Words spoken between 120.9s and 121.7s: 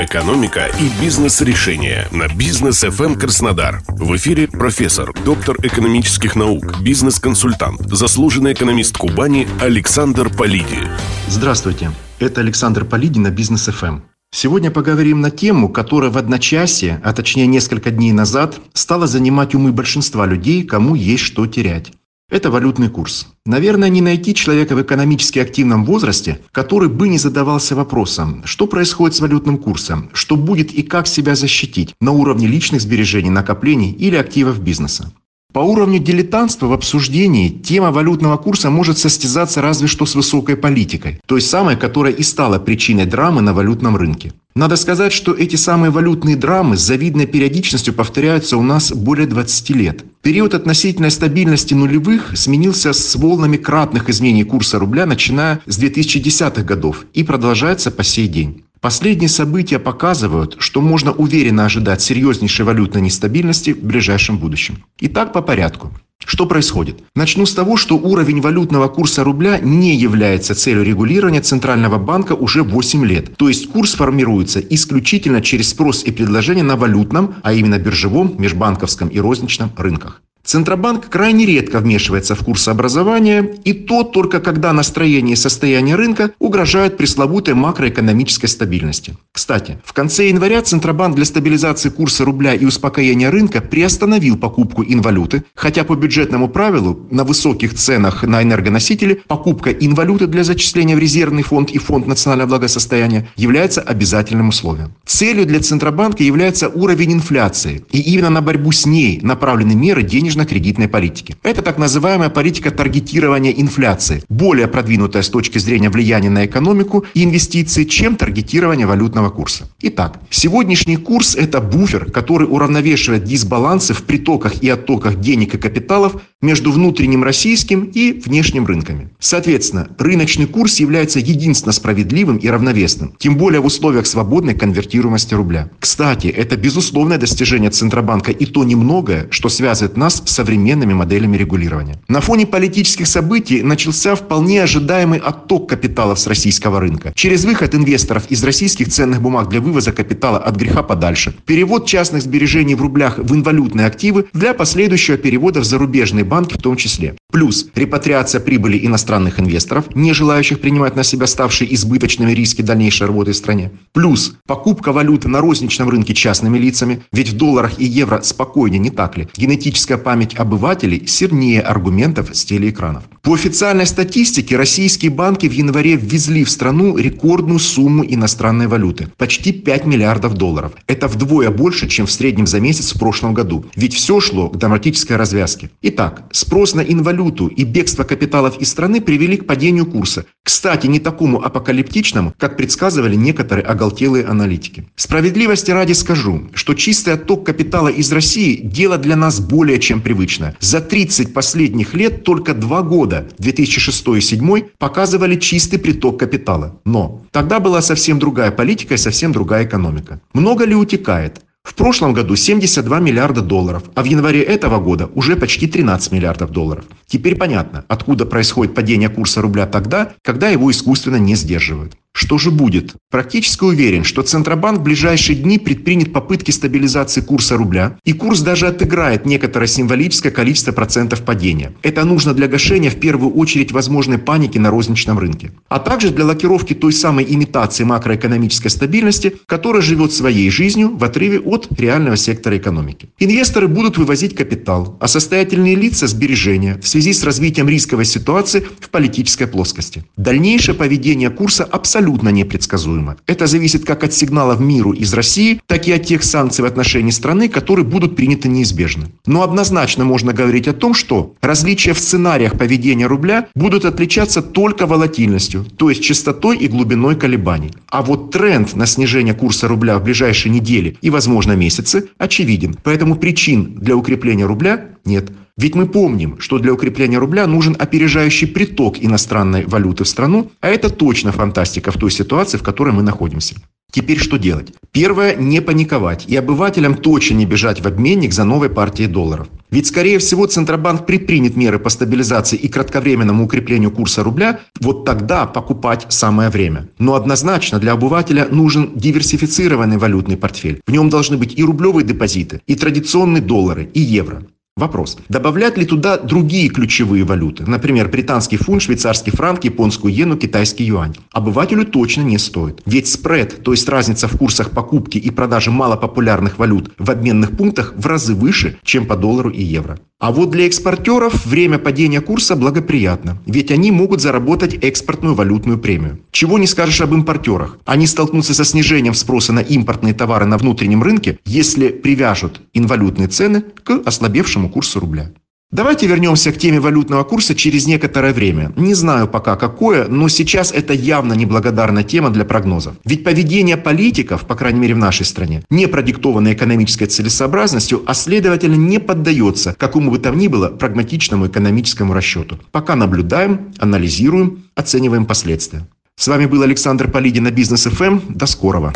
курс– это